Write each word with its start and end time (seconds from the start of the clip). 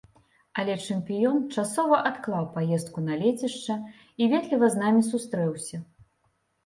Але 0.61 0.75
чэмпіён 0.85 1.35
часова 1.57 1.99
адклаў 2.11 2.49
паездку 2.57 3.05
на 3.09 3.13
лецішча 3.23 3.75
і 4.25 4.33
ветліва 4.35 4.73
з 4.77 4.85
намі 4.85 5.01
сустрэўся. 5.13 5.77